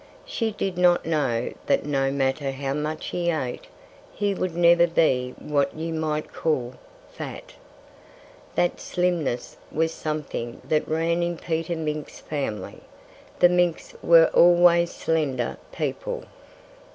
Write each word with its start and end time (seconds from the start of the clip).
She 0.25 0.49
did 0.49 0.79
not 0.79 1.05
know 1.05 1.53
that 1.67 1.85
no 1.85 2.09
matter 2.11 2.49
how 2.49 2.73
much 2.73 3.09
he 3.09 3.29
ate, 3.29 3.67
he 4.11 4.33
would 4.33 4.55
never 4.55 4.87
be 4.87 5.35
what 5.37 5.75
you 5.75 5.93
might 5.93 6.33
call 6.33 6.73
fat. 7.11 7.53
That 8.55 8.79
slimness 8.79 9.57
was 9.71 9.91
something 9.93 10.59
that 10.67 10.87
ran 10.89 11.21
in 11.21 11.37
Peter 11.37 11.75
Mink's 11.75 12.19
family. 12.19 12.81
The 13.37 13.49
Minks 13.49 13.93
were 14.01 14.31
always 14.33 14.89
slender 14.91 15.57
people. 15.71 16.23